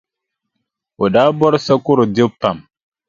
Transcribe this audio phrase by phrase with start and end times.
[1.03, 2.57] O daa bɔri sakɔro dibu pam.